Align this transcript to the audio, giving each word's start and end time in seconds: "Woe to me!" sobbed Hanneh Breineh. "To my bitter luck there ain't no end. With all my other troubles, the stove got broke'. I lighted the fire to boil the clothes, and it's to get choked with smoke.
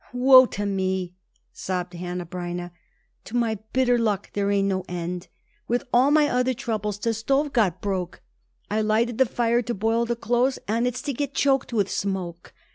"Woe 0.13 0.47
to 0.47 0.65
me!" 0.65 1.13
sobbed 1.53 1.93
Hanneh 1.93 2.25
Breineh. 2.27 2.71
"To 3.25 3.35
my 3.37 3.59
bitter 3.71 3.99
luck 3.99 4.31
there 4.33 4.49
ain't 4.49 4.67
no 4.67 4.83
end. 4.89 5.27
With 5.67 5.83
all 5.93 6.09
my 6.09 6.27
other 6.27 6.55
troubles, 6.55 6.97
the 6.97 7.13
stove 7.13 7.53
got 7.53 7.83
broke'. 7.83 8.19
I 8.71 8.81
lighted 8.81 9.19
the 9.19 9.27
fire 9.27 9.61
to 9.61 9.75
boil 9.75 10.05
the 10.07 10.15
clothes, 10.15 10.57
and 10.67 10.87
it's 10.87 11.03
to 11.03 11.13
get 11.13 11.35
choked 11.35 11.71
with 11.71 11.87
smoke. 11.87 12.51